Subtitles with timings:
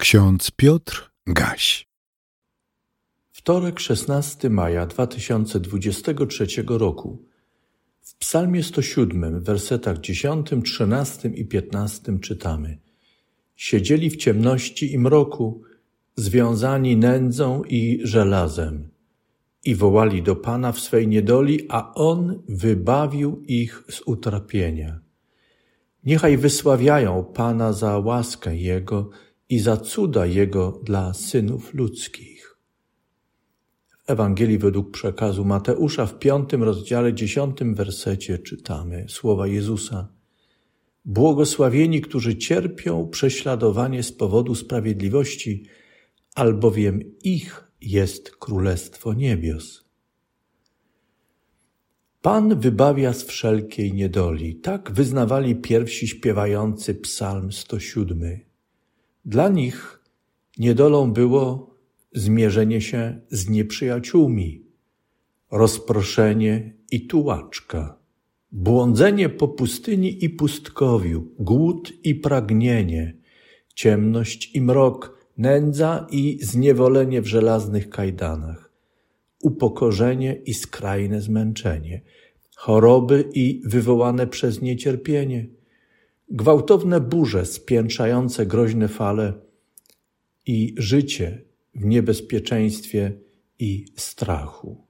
[0.00, 1.88] Ksiądz Piotr Gaś.
[3.32, 7.24] Wtorek 16 maja 2023 roku.
[8.02, 12.78] W Psalmie 107, w wersetach 10, 13 i 15 czytamy:
[13.56, 15.62] Siedzieli w ciemności i mroku,
[16.16, 18.88] związani nędzą i żelazem,
[19.64, 25.00] i wołali do Pana w swej niedoli, a On wybawił ich z utrapienia.
[26.04, 29.10] Niechaj wysławiają Pana za łaskę Jego
[29.50, 32.56] i za cuda Jego dla synów ludzkich.
[33.88, 40.08] W Ewangelii według przekazu Mateusza w piątym rozdziale dziesiątym wersecie czytamy słowa Jezusa.
[41.04, 45.64] Błogosławieni, którzy cierpią prześladowanie z powodu sprawiedliwości,
[46.34, 49.84] albowiem ich jest Królestwo Niebios.
[52.22, 54.54] Pan wybawia z wszelkiej niedoli.
[54.54, 58.49] Tak wyznawali pierwsi śpiewający psalm 107.
[59.30, 60.02] Dla nich
[60.58, 61.74] niedolą było
[62.12, 64.62] zmierzenie się z nieprzyjaciółmi,
[65.50, 67.98] rozproszenie i tułaczka,
[68.52, 73.16] błądzenie po pustyni i pustkowiu, głód i pragnienie,
[73.74, 78.72] ciemność i mrok, nędza i zniewolenie w żelaznych kajdanach,
[79.42, 82.02] upokorzenie i skrajne zmęczenie,
[82.56, 85.46] choroby i wywołane przez niecierpienie–
[86.30, 89.32] gwałtowne burze spiętrzające groźne fale
[90.46, 93.12] i życie w niebezpieczeństwie
[93.58, 94.86] i strachu.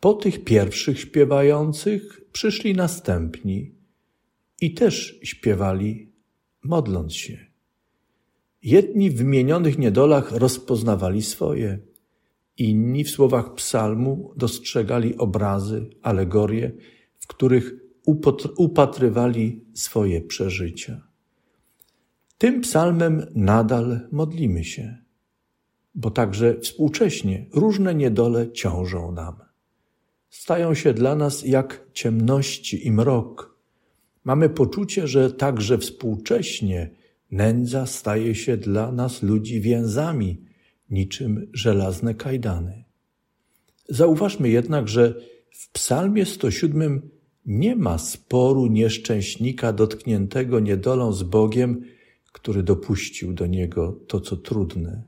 [0.00, 3.74] Po tych pierwszych śpiewających przyszli następni
[4.60, 6.12] i też śpiewali,
[6.64, 7.38] modląc się.
[8.62, 11.78] Jedni w wymienionych niedolach rozpoznawali swoje,
[12.56, 16.72] inni w słowach psalmu dostrzegali obrazy, alegorie,
[17.18, 17.89] w których
[18.56, 21.10] upatrywali swoje przeżycia.
[22.38, 24.96] Tym psalmem nadal modlimy się,
[25.94, 29.34] bo także współcześnie różne niedole ciążą nam.
[30.30, 33.56] Stają się dla nas jak ciemności i mrok.
[34.24, 36.90] Mamy poczucie, że także współcześnie
[37.30, 40.44] nędza staje się dla nas ludzi więzami,
[40.90, 42.84] niczym żelazne kajdany.
[43.88, 45.14] Zauważmy jednak, że
[45.50, 47.10] w Psalmie 107
[47.46, 51.84] nie ma sporu nieszczęśnika dotkniętego niedolą z Bogiem,
[52.32, 55.02] który dopuścił do niego to, co trudne.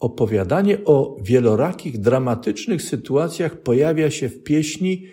[0.00, 5.06] Opowiadanie o wielorakich, dramatycznych sytuacjach pojawia się w pieśni,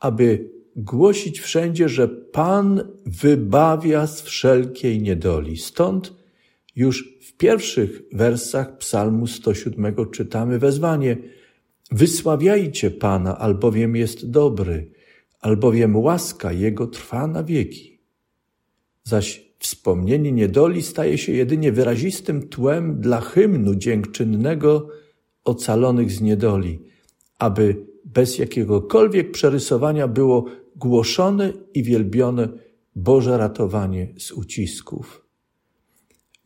[0.00, 5.56] aby głosić wszędzie, że Pan wybawia z wszelkiej niedoli.
[5.56, 6.14] Stąd
[6.76, 11.16] już w pierwszych wersach Psalmu 107 czytamy wezwanie:
[11.90, 14.97] Wysławiajcie Pana, albowiem jest dobry
[15.40, 17.98] albowiem łaska Jego trwa na wieki.
[19.04, 24.88] Zaś wspomnienie niedoli staje się jedynie wyrazistym tłem dla hymnu dziękczynnego
[25.44, 26.82] ocalonych z niedoli,
[27.38, 30.44] aby bez jakiegokolwiek przerysowania było
[30.76, 32.48] głoszone i wielbione
[32.96, 35.24] Boże ratowanie z ucisków.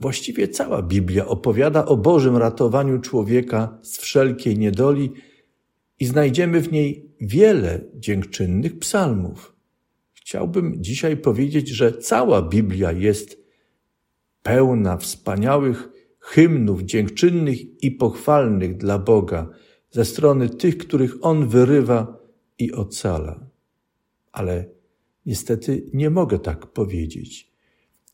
[0.00, 5.12] Właściwie cała Biblia opowiada o Bożym ratowaniu człowieka z wszelkiej niedoli,
[6.02, 9.56] i znajdziemy w niej wiele dziękczynnych psalmów.
[10.12, 13.44] Chciałbym dzisiaj powiedzieć, że cała Biblia jest
[14.42, 15.88] pełna wspaniałych
[16.20, 19.50] hymnów dziękczynnych i pochwalnych dla Boga
[19.90, 22.18] ze strony tych, których On wyrywa
[22.58, 23.46] i ocala.
[24.32, 24.64] Ale
[25.26, 27.52] niestety nie mogę tak powiedzieć.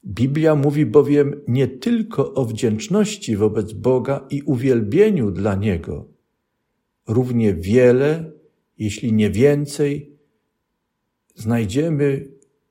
[0.07, 6.18] Biblia mówi bowiem nie tylko o wdzięczności wobec Boga i uwielbieniu dla Niego,
[7.09, 8.33] równie wiele,
[8.79, 10.19] jeśli nie więcej,
[11.35, 12.29] znajdziemy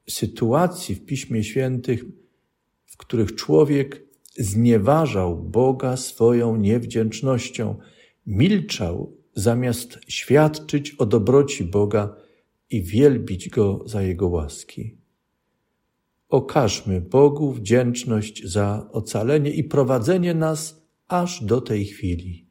[0.10, 2.06] sytuacji w Piśmie Świętych,
[2.86, 4.04] w których człowiek
[4.38, 7.76] znieważał Boga swoją niewdzięcznością,
[8.26, 12.16] milczał zamiast świadczyć o dobroci Boga
[12.70, 14.98] i wielbić Go za Jego łaski.
[16.30, 22.47] Okażmy Bogu wdzięczność za ocalenie i prowadzenie nas aż do tej chwili.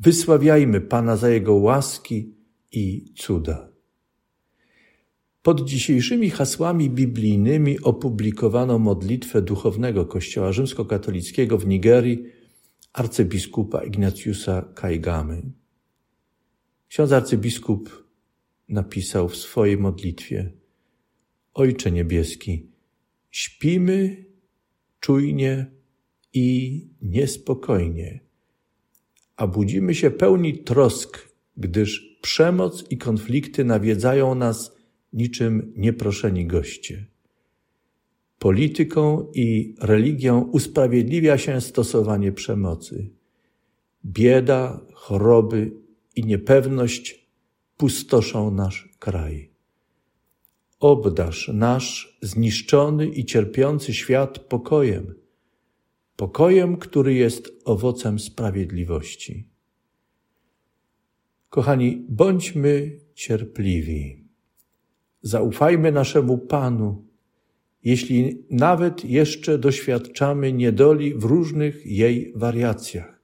[0.00, 2.34] Wysławiajmy Pana za Jego łaski
[2.72, 3.68] i cuda.
[5.42, 12.24] Pod dzisiejszymi hasłami biblijnymi opublikowano modlitwę duchownego Kościoła rzymskokatolickiego w Nigerii
[12.92, 15.42] arcybiskupa Ignatiusa Kaigamy.
[16.88, 18.08] Ksiądz arcybiskup
[18.68, 20.52] napisał w swojej modlitwie
[21.54, 22.70] Ojcze Niebieski,
[23.30, 24.24] śpimy
[25.00, 25.66] czujnie
[26.32, 28.29] i niespokojnie
[29.40, 34.76] a budzimy się pełni trosk, gdyż przemoc i konflikty nawiedzają nas
[35.12, 37.06] niczym nieproszeni goście.
[38.38, 43.10] polityką i religią usprawiedliwia się stosowanie przemocy.
[44.04, 45.72] Bieda, choroby
[46.16, 47.26] i niepewność
[47.76, 49.50] pustoszą nasz kraj.
[50.80, 55.14] Obdasz nasz zniszczony i cierpiący świat pokojem,
[56.20, 59.48] pokojem, który jest owocem sprawiedliwości.
[61.48, 64.24] Kochani, bądźmy cierpliwi.
[65.22, 67.04] Zaufajmy naszemu Panu,
[67.84, 73.20] jeśli nawet jeszcze doświadczamy niedoli w różnych jej wariacjach.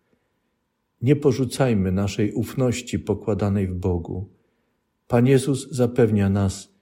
[1.02, 4.28] Nie porzucajmy naszej ufności pokładanej w Bogu.
[5.08, 6.75] Pan Jezus zapewnia nas,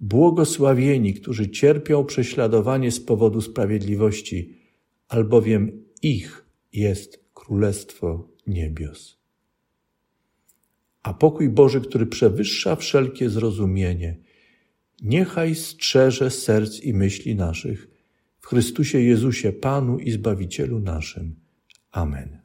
[0.00, 4.63] błogosławieni, którzy cierpią prześladowanie z powodu sprawiedliwości,
[5.08, 9.18] albowiem ich jest Królestwo Niebios.
[11.02, 14.18] A pokój Boży, który przewyższa wszelkie zrozumienie,
[15.02, 17.88] niechaj strzeże serc i myśli naszych
[18.40, 21.34] w Chrystusie Jezusie, Panu i Zbawicielu naszym.
[21.90, 22.43] Amen.